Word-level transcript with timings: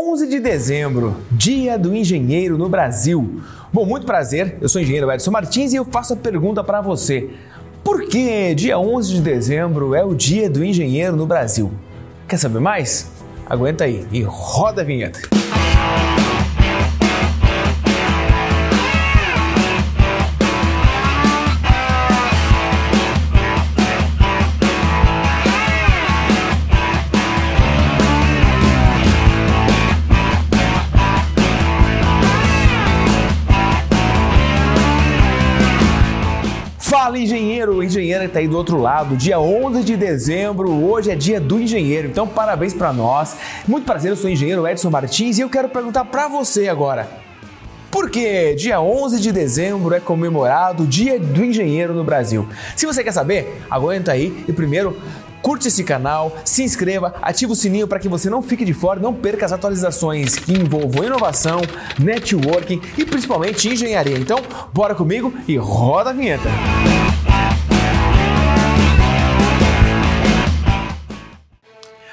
11 0.00 0.28
de 0.28 0.38
dezembro, 0.38 1.16
Dia 1.28 1.76
do 1.76 1.92
Engenheiro 1.92 2.56
no 2.56 2.68
Brasil. 2.68 3.40
Bom, 3.72 3.84
muito 3.84 4.06
prazer, 4.06 4.56
eu 4.60 4.68
sou 4.68 4.78
o 4.78 4.82
engenheiro 4.84 5.10
Edson 5.10 5.32
Martins 5.32 5.72
e 5.72 5.76
eu 5.76 5.84
faço 5.84 6.12
a 6.12 6.16
pergunta 6.16 6.62
para 6.62 6.80
você. 6.80 7.30
Por 7.82 8.06
que 8.06 8.54
dia 8.54 8.78
11 8.78 9.14
de 9.14 9.20
dezembro 9.20 9.96
é 9.96 10.04
o 10.04 10.14
Dia 10.14 10.48
do 10.48 10.64
Engenheiro 10.64 11.16
no 11.16 11.26
Brasil? 11.26 11.72
Quer 12.28 12.36
saber 12.36 12.60
mais? 12.60 13.10
Aguenta 13.44 13.84
aí 13.84 14.06
e 14.12 14.22
roda 14.22 14.82
a 14.82 14.84
vinheta. 14.84 15.18
Fala 37.08 37.18
engenheiro, 37.18 37.82
engenheira 37.82 38.26
que 38.26 38.34
tá 38.34 38.38
aí 38.38 38.46
do 38.46 38.58
outro 38.58 38.78
lado, 38.78 39.16
dia 39.16 39.40
11 39.40 39.82
de 39.82 39.96
dezembro, 39.96 40.70
hoje 40.70 41.10
é 41.10 41.16
dia 41.16 41.40
do 41.40 41.58
engenheiro, 41.58 42.06
então 42.06 42.28
parabéns 42.28 42.74
para 42.74 42.92
nós. 42.92 43.34
Muito 43.66 43.86
prazer, 43.86 44.10
eu 44.10 44.16
sou 44.16 44.28
o 44.28 44.30
engenheiro 44.30 44.68
Edson 44.68 44.90
Martins 44.90 45.38
e 45.38 45.40
eu 45.40 45.48
quero 45.48 45.70
perguntar 45.70 46.04
para 46.04 46.28
você 46.28 46.68
agora. 46.68 47.08
Por 47.90 48.10
que 48.10 48.54
dia 48.54 48.80
11 48.80 49.18
de 49.18 49.32
dezembro 49.32 49.94
é 49.94 50.00
comemorado 50.00 50.82
o 50.82 50.86
Dia 50.86 51.18
do 51.18 51.42
Engenheiro 51.42 51.94
no 51.94 52.04
Brasil? 52.04 52.46
Se 52.76 52.84
você 52.84 53.02
quer 53.02 53.12
saber, 53.12 53.62
aguenta 53.70 54.12
aí 54.12 54.44
e 54.46 54.52
primeiro 54.52 55.00
curte 55.40 55.68
esse 55.68 55.82
canal, 55.82 56.36
se 56.44 56.62
inscreva, 56.62 57.14
ative 57.22 57.52
o 57.52 57.56
sininho 57.56 57.88
para 57.88 57.98
que 57.98 58.08
você 58.08 58.28
não 58.28 58.42
fique 58.42 58.64
de 58.64 58.74
fora, 58.74 59.00
não 59.00 59.14
perca 59.14 59.46
as 59.46 59.52
atualizações 59.52 60.36
que 60.36 60.52
envolvam 60.52 61.04
inovação, 61.04 61.62
networking 61.98 62.82
e 62.98 63.06
principalmente 63.06 63.68
engenharia. 63.68 64.18
Então, 64.18 64.38
bora 64.72 64.94
comigo 64.94 65.32
e 65.46 65.56
roda 65.56 66.10
a 66.10 66.12
vinheta. 66.12 66.48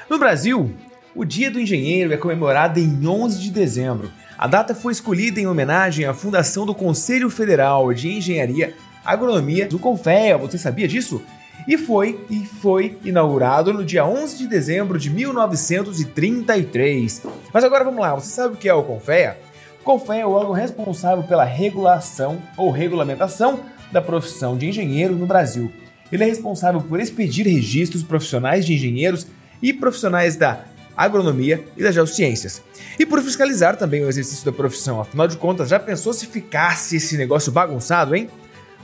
No 0.08 0.18
Brasil, 0.18 0.72
o 1.14 1.24
Dia 1.24 1.50
do 1.50 1.60
Engenheiro 1.60 2.14
é 2.14 2.16
comemorado 2.16 2.78
em 2.80 3.06
11 3.06 3.38
de 3.38 3.50
dezembro. 3.50 4.10
A 4.38 4.46
data 4.46 4.74
foi 4.74 4.92
escolhida 4.92 5.40
em 5.40 5.46
homenagem 5.46 6.04
à 6.04 6.12
fundação 6.12 6.66
do 6.66 6.74
Conselho 6.74 7.30
Federal 7.30 7.92
de 7.94 8.08
Engenharia 8.08 8.74
Agronomia 9.04 9.66
do 9.66 9.78
Confea. 9.78 10.36
Você 10.36 10.58
sabia 10.58 10.86
disso? 10.86 11.22
e 11.66 11.76
foi 11.76 12.24
e 12.30 12.44
foi 12.44 12.96
inaugurado 13.04 13.72
no 13.72 13.84
dia 13.84 14.06
11 14.06 14.38
de 14.38 14.46
dezembro 14.46 14.96
de 14.98 15.10
1933. 15.10 17.22
Mas 17.52 17.64
agora 17.64 17.82
vamos 17.84 18.00
lá, 18.00 18.14
você 18.14 18.30
sabe 18.30 18.54
o 18.54 18.56
que 18.56 18.68
é 18.68 18.74
o 18.74 18.84
Confea? 18.84 19.36
O 19.80 19.84
Confea 19.84 20.22
é 20.22 20.26
o 20.26 20.30
órgão 20.30 20.52
responsável 20.52 21.24
pela 21.24 21.44
regulação 21.44 22.40
ou 22.56 22.70
regulamentação 22.70 23.60
da 23.90 24.02
profissão 24.02 24.56
de 24.56 24.68
engenheiro 24.68 25.14
no 25.14 25.26
Brasil. 25.26 25.72
Ele 26.10 26.22
é 26.22 26.26
responsável 26.26 26.80
por 26.80 27.00
expedir 27.00 27.46
registros 27.46 28.02
profissionais 28.02 28.66
de 28.66 28.74
engenheiros 28.74 29.26
e 29.60 29.72
profissionais 29.72 30.36
da 30.36 30.64
agronomia 30.96 31.64
e 31.76 31.82
das 31.82 31.94
geociências. 31.94 32.62
E 32.98 33.04
por 33.04 33.20
fiscalizar 33.20 33.76
também 33.76 34.04
o 34.04 34.08
exercício 34.08 34.44
da 34.44 34.52
profissão. 34.52 35.00
Afinal 35.00 35.28
de 35.28 35.36
contas, 35.36 35.68
já 35.68 35.78
pensou 35.78 36.12
se 36.12 36.26
ficasse 36.26 36.96
esse 36.96 37.16
negócio 37.16 37.52
bagunçado, 37.52 38.14
hein? 38.14 38.30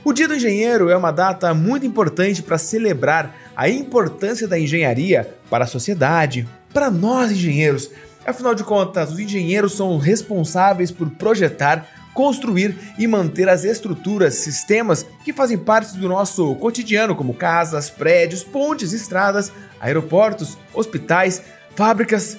O 0.05 0.11
Dia 0.11 0.27
do 0.27 0.35
Engenheiro 0.35 0.89
é 0.89 0.97
uma 0.97 1.11
data 1.11 1.53
muito 1.53 1.85
importante 1.85 2.43
para 2.43 2.57
celebrar 2.57 3.33
a 3.55 3.69
importância 3.69 4.45
da 4.45 4.59
engenharia 4.59 5.33
para 5.49 5.63
a 5.63 5.67
sociedade, 5.67 6.47
para 6.73 6.91
nós 6.91 7.31
engenheiros. 7.31 7.89
Afinal 8.25 8.53
de 8.53 8.65
contas, 8.65 9.11
os 9.11 9.19
engenheiros 9.19 9.75
são 9.77 9.97
responsáveis 9.97 10.91
por 10.91 11.09
projetar, 11.11 11.87
construir 12.13 12.77
e 12.97 13.07
manter 13.07 13.47
as 13.47 13.63
estruturas, 13.63 14.35
sistemas 14.35 15.05
que 15.23 15.31
fazem 15.31 15.57
parte 15.57 15.97
do 15.97 16.09
nosso 16.09 16.53
cotidiano, 16.55 17.15
como 17.15 17.33
casas, 17.33 17.89
prédios, 17.89 18.43
pontes, 18.43 18.91
estradas, 18.91 19.53
aeroportos, 19.79 20.57
hospitais, 20.73 21.41
fábricas, 21.75 22.37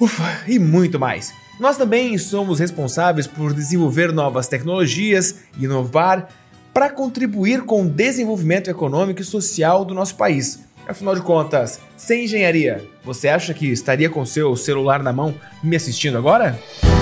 ufa, 0.00 0.42
e 0.46 0.58
muito 0.58 0.98
mais. 0.98 1.32
Nós 1.58 1.76
também 1.76 2.16
somos 2.16 2.58
responsáveis 2.58 3.26
por 3.26 3.52
desenvolver 3.52 4.12
novas 4.12 4.48
tecnologias, 4.48 5.40
inovar 5.58 6.28
para 6.72 6.88
contribuir 6.88 7.62
com 7.62 7.82
o 7.82 7.88
desenvolvimento 7.88 8.70
econômico 8.70 9.20
e 9.20 9.24
social 9.24 9.84
do 9.84 9.94
nosso 9.94 10.14
país. 10.14 10.60
Afinal 10.88 11.14
de 11.14 11.20
contas, 11.20 11.78
sem 11.96 12.24
engenharia, 12.24 12.84
você 13.04 13.28
acha 13.28 13.52
que 13.52 13.66
estaria 13.66 14.08
com 14.08 14.24
seu 14.24 14.56
celular 14.56 15.02
na 15.02 15.12
mão 15.12 15.34
me 15.62 15.76
assistindo 15.76 16.16
agora? 16.16 16.58
O 16.82 16.99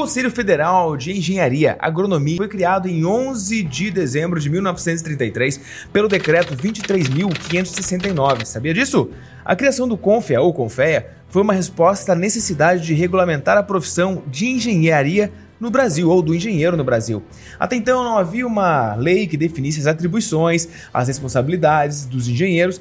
Conselho 0.00 0.30
Federal 0.30 0.96
de 0.96 1.12
Engenharia 1.12 1.76
Agronomia 1.78 2.38
foi 2.38 2.48
criado 2.48 2.88
em 2.88 3.04
11 3.04 3.62
de 3.62 3.90
dezembro 3.90 4.40
de 4.40 4.48
1933 4.48 5.60
pelo 5.92 6.08
decreto 6.08 6.56
23.569. 6.56 8.46
Sabia 8.46 8.72
disso? 8.72 9.10
A 9.44 9.54
criação 9.54 9.86
do 9.86 9.98
CONFEA 9.98 10.40
ou 10.40 10.54
CONFEA 10.54 11.10
foi 11.28 11.42
uma 11.42 11.52
resposta 11.52 12.12
à 12.12 12.14
necessidade 12.14 12.82
de 12.82 12.94
regulamentar 12.94 13.58
a 13.58 13.62
profissão 13.62 14.22
de 14.26 14.46
engenharia 14.46 15.30
no 15.60 15.70
Brasil, 15.70 16.08
ou 16.08 16.22
do 16.22 16.34
engenheiro 16.34 16.78
no 16.78 16.84
Brasil. 16.84 17.22
Até 17.58 17.76
então 17.76 18.02
não 18.02 18.16
havia 18.16 18.46
uma 18.46 18.94
lei 18.94 19.26
que 19.26 19.36
definisse 19.36 19.80
as 19.80 19.86
atribuições, 19.86 20.66
as 20.94 21.08
responsabilidades 21.08 22.06
dos 22.06 22.26
engenheiros, 22.26 22.80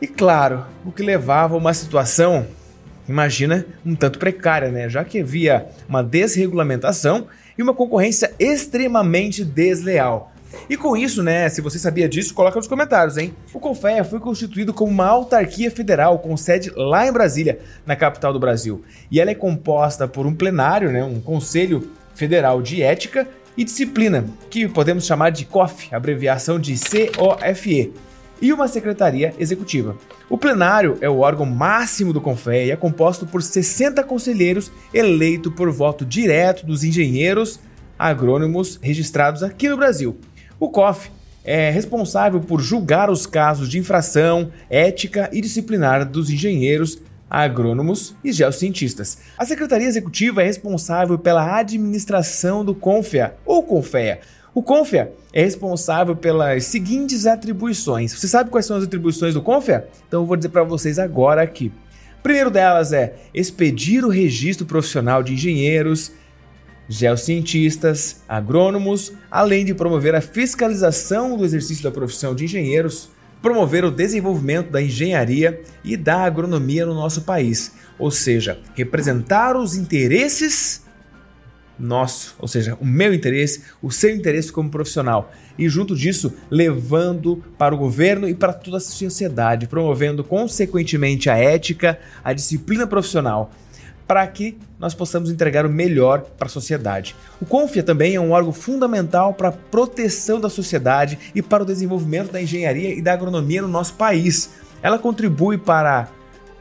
e 0.00 0.06
claro, 0.06 0.64
o 0.86 0.92
que 0.92 1.02
levava 1.02 1.54
a 1.54 1.58
uma 1.58 1.74
situação, 1.74 2.46
imagina, 3.10 3.66
um 3.84 3.94
tanto 3.94 4.18
precária, 4.18 4.70
né? 4.70 4.88
Já 4.88 5.04
que 5.04 5.20
havia 5.20 5.66
uma 5.88 6.02
desregulamentação 6.02 7.26
e 7.58 7.62
uma 7.62 7.74
concorrência 7.74 8.32
extremamente 8.38 9.44
desleal. 9.44 10.32
E 10.68 10.76
com 10.76 10.96
isso, 10.96 11.22
né, 11.22 11.48
se 11.48 11.60
você 11.60 11.78
sabia 11.78 12.08
disso, 12.08 12.34
coloca 12.34 12.56
nos 12.56 12.66
comentários, 12.66 13.16
hein? 13.16 13.32
O 13.54 13.60
Confea 13.60 14.02
foi 14.02 14.18
constituído 14.18 14.74
como 14.74 14.90
uma 14.90 15.06
autarquia 15.06 15.70
federal 15.70 16.18
com 16.18 16.36
sede 16.36 16.72
lá 16.74 17.06
em 17.06 17.12
Brasília, 17.12 17.60
na 17.86 17.94
capital 17.94 18.32
do 18.32 18.40
Brasil. 18.40 18.82
E 19.10 19.20
ela 19.20 19.30
é 19.30 19.34
composta 19.34 20.08
por 20.08 20.26
um 20.26 20.34
plenário, 20.34 20.90
né, 20.90 21.04
um 21.04 21.20
Conselho 21.20 21.90
Federal 22.14 22.60
de 22.60 22.82
Ética 22.82 23.28
e 23.56 23.64
Disciplina, 23.64 24.24
que 24.48 24.68
podemos 24.68 25.06
chamar 25.06 25.30
de 25.30 25.44
COF, 25.44 25.94
abreviação 25.94 26.58
de 26.58 26.74
COFE, 27.16 27.92
e 28.40 28.52
uma 28.52 28.68
secretaria 28.68 29.34
executiva. 29.38 29.96
O 30.28 30.38
plenário 30.38 30.96
é 31.00 31.08
o 31.08 31.18
órgão 31.18 31.46
máximo 31.46 32.12
do 32.12 32.20
Confea 32.20 32.64
e 32.64 32.70
é 32.70 32.76
composto 32.76 33.26
por 33.26 33.42
60 33.42 34.02
conselheiros 34.04 34.70
eleitos 34.92 35.52
por 35.54 35.70
voto 35.70 36.04
direto 36.04 36.64
dos 36.64 36.84
engenheiros 36.84 37.60
agrônomos 37.98 38.78
registrados 38.82 39.42
aqui 39.42 39.68
no 39.68 39.76
Brasil. 39.76 40.18
O 40.58 40.70
COF 40.70 41.10
é 41.44 41.70
responsável 41.70 42.40
por 42.40 42.60
julgar 42.60 43.10
os 43.10 43.26
casos 43.26 43.68
de 43.68 43.78
infração 43.78 44.50
ética 44.68 45.28
e 45.32 45.40
disciplinar 45.40 46.08
dos 46.08 46.30
engenheiros, 46.30 46.98
agrônomos 47.28 48.14
e 48.24 48.32
geocientistas. 48.32 49.18
A 49.38 49.44
Secretaria 49.44 49.86
Executiva 49.86 50.42
é 50.42 50.46
responsável 50.46 51.18
pela 51.18 51.58
administração 51.58 52.64
do 52.64 52.74
CONFEA 52.74 53.36
ou 53.44 53.62
CONFEA. 53.62 54.20
O 54.52 54.62
CONFEA 54.62 55.12
é 55.32 55.44
responsável 55.44 56.16
pelas 56.16 56.64
seguintes 56.64 57.24
atribuições. 57.24 58.12
Você 58.12 58.26
sabe 58.26 58.50
quais 58.50 58.66
são 58.66 58.76
as 58.76 58.84
atribuições 58.84 59.34
do 59.34 59.42
CONFEA? 59.42 59.88
Então 60.08 60.22
eu 60.22 60.26
vou 60.26 60.36
dizer 60.36 60.48
para 60.48 60.64
vocês 60.64 60.98
agora 60.98 61.40
aqui. 61.40 61.70
primeiro 62.20 62.50
delas 62.50 62.92
é 62.92 63.14
expedir 63.32 64.04
o 64.04 64.08
registro 64.08 64.66
profissional 64.66 65.22
de 65.22 65.34
engenheiros, 65.34 66.12
geocientistas, 66.88 68.22
agrônomos, 68.28 69.12
além 69.30 69.64
de 69.64 69.72
promover 69.72 70.16
a 70.16 70.20
fiscalização 70.20 71.36
do 71.36 71.44
exercício 71.44 71.84
da 71.84 71.92
profissão 71.92 72.34
de 72.34 72.44
engenheiros, 72.44 73.08
promover 73.40 73.84
o 73.84 73.90
desenvolvimento 73.90 74.72
da 74.72 74.82
engenharia 74.82 75.62
e 75.84 75.96
da 75.96 76.24
agronomia 76.24 76.84
no 76.84 76.94
nosso 76.94 77.22
país, 77.22 77.72
ou 77.96 78.10
seja, 78.10 78.58
representar 78.74 79.56
os 79.56 79.76
interesses 79.76 80.82
nosso, 81.80 82.34
ou 82.38 82.46
seja, 82.46 82.76
o 82.80 82.84
meu 82.84 83.14
interesse, 83.14 83.62
o 83.82 83.90
seu 83.90 84.14
interesse 84.14 84.52
como 84.52 84.70
profissional, 84.70 85.32
e 85.58 85.68
junto 85.68 85.96
disso, 85.96 86.32
levando 86.50 87.42
para 87.56 87.74
o 87.74 87.78
governo 87.78 88.28
e 88.28 88.34
para 88.34 88.52
toda 88.52 88.76
a 88.76 88.80
sociedade, 88.80 89.66
promovendo 89.66 90.22
consequentemente 90.22 91.30
a 91.30 91.36
ética, 91.36 91.98
a 92.22 92.32
disciplina 92.32 92.86
profissional 92.86 93.50
para 94.10 94.26
que 94.26 94.58
nós 94.76 94.92
possamos 94.92 95.30
entregar 95.30 95.64
o 95.64 95.70
melhor 95.70 96.22
para 96.36 96.46
a 96.46 96.50
sociedade. 96.50 97.14
O 97.40 97.46
CONFIA 97.46 97.80
também 97.80 98.16
é 98.16 98.20
um 98.20 98.32
órgão 98.32 98.52
fundamental 98.52 99.34
para 99.34 99.50
a 99.50 99.52
proteção 99.52 100.40
da 100.40 100.48
sociedade 100.48 101.16
e 101.32 101.40
para 101.40 101.62
o 101.62 101.66
desenvolvimento 101.66 102.32
da 102.32 102.42
engenharia 102.42 102.92
e 102.92 103.00
da 103.00 103.12
agronomia 103.12 103.62
no 103.62 103.68
nosso 103.68 103.94
país. 103.94 104.50
Ela 104.82 104.98
contribui 104.98 105.58
para 105.58 106.08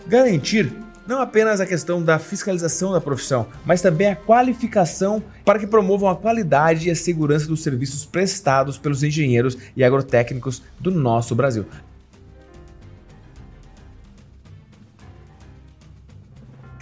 garantir 0.06 0.72
não 1.10 1.22
apenas 1.22 1.60
a 1.60 1.66
questão 1.66 2.04
da 2.04 2.20
fiscalização 2.20 2.92
da 2.92 3.02
profissão, 3.02 3.48
mas 3.66 3.82
também 3.82 4.10
a 4.10 4.16
qualificação 4.16 5.24
para 5.44 5.58
que 5.58 5.66
promovam 5.66 6.08
a 6.08 6.16
qualidade 6.16 6.88
e 6.88 6.92
a 6.92 6.96
segurança 6.96 7.48
dos 7.48 7.64
serviços 7.64 8.06
prestados 8.06 8.78
pelos 8.78 9.02
engenheiros 9.02 9.58
e 9.76 9.84
agrotécnicos 9.84 10.62
do 10.80 10.92
nosso 10.92 11.34
Brasil. 11.34 11.66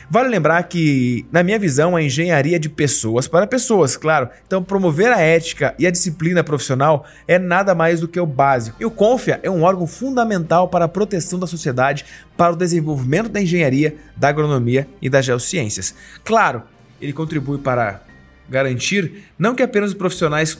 Vale 0.09 0.29
lembrar 0.29 0.63
que, 0.63 1.25
na 1.31 1.43
minha 1.43 1.59
visão, 1.59 1.95
a 1.95 2.01
engenharia 2.01 2.55
é 2.55 2.59
de 2.59 2.69
pessoas 2.69 3.27
para 3.27 3.45
pessoas, 3.45 3.97
claro. 3.97 4.29
Então, 4.45 4.63
promover 4.63 5.11
a 5.11 5.19
ética 5.19 5.75
e 5.77 5.85
a 5.85 5.91
disciplina 5.91 6.43
profissional 6.43 7.05
é 7.27 7.37
nada 7.37 7.75
mais 7.75 7.99
do 7.99 8.07
que 8.07 8.19
o 8.19 8.25
básico. 8.25 8.77
E 8.79 8.85
o 8.85 8.91
CONFIA 8.91 9.41
é 9.43 9.49
um 9.49 9.63
órgão 9.63 9.85
fundamental 9.85 10.69
para 10.69 10.85
a 10.85 10.87
proteção 10.87 11.37
da 11.37 11.45
sociedade, 11.45 12.05
para 12.37 12.53
o 12.53 12.55
desenvolvimento 12.55 13.27
da 13.27 13.41
engenharia, 13.41 13.97
da 14.15 14.29
agronomia 14.29 14.87
e 15.01 15.09
das 15.09 15.25
geociências. 15.25 15.93
Claro, 16.23 16.63
ele 17.01 17.11
contribui 17.11 17.57
para 17.57 18.01
garantir 18.49 19.25
não 19.37 19.53
que 19.53 19.63
apenas 19.63 19.89
os 19.89 19.97
profissionais 19.97 20.57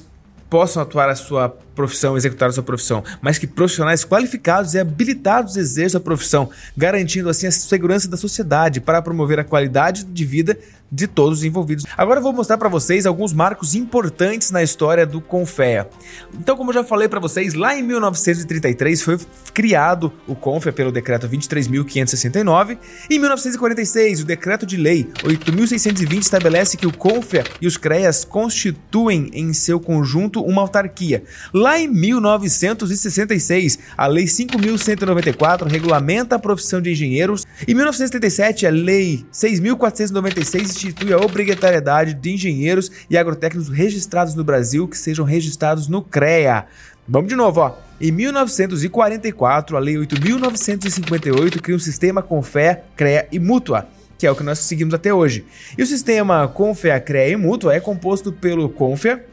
possam 0.50 0.84
atuar 0.84 1.10
a 1.10 1.16
sua 1.16 1.58
profissão, 1.78 2.18
executar 2.18 2.50
a 2.50 2.52
sua 2.52 2.64
profissão, 2.64 3.04
mas 3.22 3.38
que 3.38 3.46
profissionais 3.46 4.04
qualificados 4.04 4.74
e 4.74 4.80
habilitados 4.80 5.56
exerçam 5.56 6.00
a 6.00 6.04
profissão, 6.04 6.50
garantindo 6.76 7.30
assim 7.30 7.46
a 7.46 7.52
segurança 7.52 8.08
da 8.08 8.18
sociedade 8.18 8.82
para 8.82 9.02
promover 9.02 9.40
a 9.40 9.44
qualidade 9.44 10.04
de 10.04 10.26
vida 10.26 10.58
de 10.92 11.08
todos 11.08 11.40
os 11.40 11.44
envolvidos. 11.44 11.86
Agora 11.98 12.20
eu 12.20 12.24
vou 12.24 12.34
mostrar 12.34 12.58
para 12.58 12.70
vocês 12.70 13.06
alguns 13.06 13.34
marcos 13.34 13.76
importantes 13.76 14.52
na 14.52 14.64
história 14.64 15.06
do 15.06 15.20
Confea. 15.20 15.88
Então, 16.34 16.56
como 16.56 16.70
eu 16.70 16.76
já 16.76 16.84
falei 16.84 17.08
para 17.08 17.20
vocês, 17.20 17.54
lá 17.54 17.76
em 17.76 17.84
1933 17.84 19.02
foi 19.02 19.20
criado 19.54 20.12
o 20.26 20.36
Confea 20.36 20.72
pelo 20.72 20.92
decreto 20.92 21.28
23.569 21.28 22.78
e 23.10 23.16
em 23.16 23.20
1946 23.20 24.22
o 24.22 24.26
decreto 24.26 24.66
de 24.66 24.78
lei 24.78 25.10
8.620 25.24 26.20
estabelece 26.20 26.78
que 26.78 26.88
o 26.88 26.96
Confea 26.96 27.44
e 27.62 27.68
os 27.68 27.78
CREAS 27.78 28.24
constituem 28.24 29.30
em 29.34 29.54
seu 29.54 29.80
conjunto 29.80 30.42
uma 30.42 30.62
autarquia. 30.62 31.24
Lá 31.54 31.67
em 31.76 31.88
1966, 31.88 33.80
a 33.98 34.06
Lei 34.06 34.26
5.194 34.26 35.68
regulamenta 35.68 36.36
a 36.36 36.40
profissão 36.40 36.80
de 36.80 36.92
engenheiros. 36.92 37.46
Em 37.68 37.74
1977, 37.74 38.68
a 38.68 38.70
Lei 38.70 39.26
6.496 39.34 40.62
institui 40.62 41.14
a 41.14 41.18
obrigatoriedade 41.18 42.14
de 42.14 42.32
engenheiros 42.32 42.92
e 43.10 43.18
agrotécnicos 43.18 43.70
registrados 43.70 44.36
no 44.36 44.44
Brasil 44.44 44.88
que 44.88 44.98
sejam 44.98 45.26
registrados 45.26 45.88
no 45.88 46.04
CREA. 46.04 46.68
Vamos 47.08 47.30
de 47.30 47.36
novo, 47.36 47.62
ó. 47.62 47.74
Em 48.00 48.12
1944, 48.12 49.76
a 49.76 49.80
Lei 49.80 49.96
8.958 49.96 51.60
cria 51.60 51.76
um 51.76 51.80
sistema 51.80 52.22
com 52.22 52.44
fé, 52.44 52.84
CREA 52.96 53.28
e 53.32 53.40
mútua, 53.40 53.88
que 54.18 54.28
é 54.28 54.32
o 54.32 54.36
que 54.36 54.44
nós 54.44 54.60
seguimos 54.60 54.94
até 54.94 55.12
hoje. 55.14 55.44
E 55.76 55.82
o 55.82 55.88
sistema 55.88 56.48
Confea, 56.48 57.00
CREA 57.00 57.30
e 57.30 57.36
mútua 57.36 57.74
é 57.74 57.80
composto 57.80 58.32
pelo 58.32 58.70
Confea, 58.70 59.26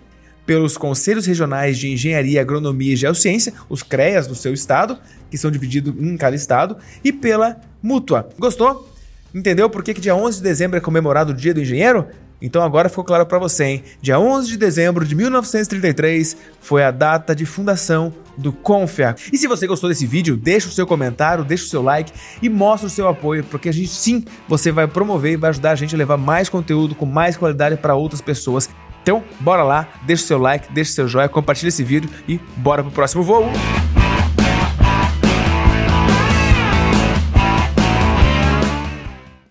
pelos 0.46 0.76
Conselhos 0.76 1.26
Regionais 1.26 1.78
de 1.78 1.90
Engenharia, 1.90 2.40
Agronomia 2.40 2.92
e 2.92 2.96
Geociência, 2.96 3.52
os 3.68 3.82
CREAS 3.82 4.26
do 4.26 4.34
seu 4.34 4.52
estado, 4.52 4.98
que 5.30 5.38
são 5.38 5.50
divididos 5.50 5.94
em 5.98 6.16
cada 6.16 6.36
estado, 6.36 6.76
e 7.02 7.12
pela 7.12 7.60
Mútua. 7.82 8.28
Gostou? 8.38 8.88
Entendeu 9.34 9.68
por 9.68 9.82
que, 9.82 9.94
que 9.94 10.00
dia 10.00 10.14
11 10.14 10.38
de 10.38 10.44
dezembro 10.44 10.76
é 10.76 10.80
comemorado 10.80 11.32
o 11.32 11.34
Dia 11.34 11.52
do 11.52 11.60
Engenheiro? 11.60 12.06
Então 12.40 12.62
agora 12.62 12.88
ficou 12.88 13.04
claro 13.04 13.24
para 13.24 13.38
você, 13.38 13.64
hein? 13.64 13.84
Dia 14.02 14.18
11 14.18 14.48
de 14.48 14.56
dezembro 14.58 15.04
de 15.04 15.14
1933 15.14 16.36
foi 16.60 16.84
a 16.84 16.90
data 16.90 17.34
de 17.34 17.46
fundação 17.46 18.12
do 18.36 18.52
Confia. 18.52 19.14
E 19.32 19.38
se 19.38 19.46
você 19.46 19.66
gostou 19.66 19.88
desse 19.88 20.06
vídeo, 20.06 20.36
deixa 20.36 20.68
o 20.68 20.70
seu 20.70 20.86
comentário, 20.86 21.44
deixa 21.44 21.64
o 21.64 21.68
seu 21.68 21.82
like 21.82 22.12
e 22.42 22.48
mostra 22.48 22.86
o 22.86 22.90
seu 22.90 23.08
apoio, 23.08 23.44
porque 23.44 23.68
a 23.68 23.72
gente 23.72 23.88
sim, 23.88 24.24
você 24.48 24.70
vai 24.70 24.86
promover 24.86 25.32
e 25.32 25.36
vai 25.36 25.50
ajudar 25.50 25.70
a 25.70 25.74
gente 25.74 25.94
a 25.94 25.98
levar 25.98 26.16
mais 26.16 26.48
conteúdo 26.48 26.94
com 26.94 27.06
mais 27.06 27.36
qualidade 27.36 27.76
para 27.76 27.94
outras 27.94 28.20
pessoas. 28.20 28.68
Então, 29.04 29.22
bora 29.38 29.62
lá, 29.62 29.86
deixa 30.00 30.24
o 30.24 30.26
seu 30.26 30.38
like, 30.38 30.72
deixa 30.72 30.92
o 30.92 30.94
seu 30.94 31.06
joinha, 31.06 31.28
compartilha 31.28 31.68
esse 31.68 31.84
vídeo 31.84 32.08
e 32.26 32.40
bora 32.56 32.82
pro 32.82 32.90
próximo 32.90 33.22
voo! 33.22 33.44